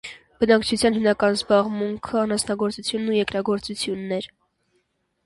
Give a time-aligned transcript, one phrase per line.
[0.43, 4.31] Բնակչության հիմնական զբաղմունքը անասնագործությունն ու երկրագործությունն էր։